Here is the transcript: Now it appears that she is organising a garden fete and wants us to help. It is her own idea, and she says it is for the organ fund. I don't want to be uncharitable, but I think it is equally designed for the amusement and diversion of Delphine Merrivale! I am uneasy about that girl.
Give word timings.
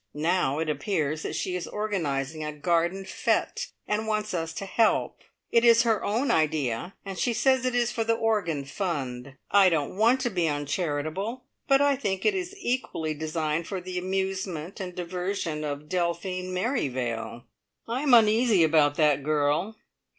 Now 0.15 0.57
it 0.57 0.67
appears 0.67 1.21
that 1.21 1.35
she 1.35 1.55
is 1.55 1.67
organising 1.67 2.43
a 2.43 2.51
garden 2.51 3.05
fete 3.05 3.67
and 3.87 4.07
wants 4.07 4.33
us 4.33 4.51
to 4.53 4.65
help. 4.65 5.19
It 5.51 5.63
is 5.63 5.83
her 5.83 6.03
own 6.03 6.31
idea, 6.31 6.95
and 7.05 7.19
she 7.19 7.33
says 7.33 7.65
it 7.67 7.75
is 7.75 7.91
for 7.91 8.03
the 8.03 8.15
organ 8.15 8.65
fund. 8.65 9.35
I 9.51 9.69
don't 9.69 9.95
want 9.95 10.19
to 10.21 10.31
be 10.31 10.47
uncharitable, 10.47 11.43
but 11.67 11.81
I 11.81 11.95
think 11.95 12.25
it 12.25 12.33
is 12.33 12.55
equally 12.57 13.13
designed 13.13 13.67
for 13.67 13.79
the 13.79 13.99
amusement 13.99 14.79
and 14.79 14.95
diversion 14.95 15.63
of 15.63 15.87
Delphine 15.87 16.51
Merrivale! 16.51 17.43
I 17.87 18.01
am 18.01 18.15
uneasy 18.15 18.63
about 18.63 18.95
that 18.95 19.21
girl. 19.21 19.75